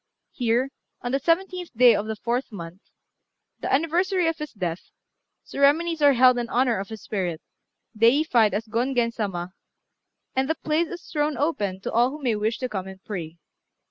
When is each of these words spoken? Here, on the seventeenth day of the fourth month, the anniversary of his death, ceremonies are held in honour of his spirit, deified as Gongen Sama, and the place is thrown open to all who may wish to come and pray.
Here, 0.31 0.71
on 1.03 1.11
the 1.11 1.19
seventeenth 1.19 1.77
day 1.77 1.93
of 1.93 2.07
the 2.07 2.15
fourth 2.15 2.51
month, 2.51 2.81
the 3.59 3.71
anniversary 3.71 4.25
of 4.27 4.39
his 4.39 4.51
death, 4.51 4.89
ceremonies 5.43 6.01
are 6.01 6.13
held 6.13 6.39
in 6.39 6.49
honour 6.49 6.79
of 6.79 6.89
his 6.89 7.03
spirit, 7.03 7.39
deified 7.95 8.55
as 8.55 8.65
Gongen 8.67 9.13
Sama, 9.13 9.51
and 10.35 10.49
the 10.49 10.55
place 10.55 10.87
is 10.87 11.03
thrown 11.11 11.37
open 11.37 11.81
to 11.81 11.91
all 11.91 12.09
who 12.09 12.19
may 12.23 12.35
wish 12.35 12.57
to 12.57 12.67
come 12.69 12.87
and 12.87 12.99
pray. 13.03 13.37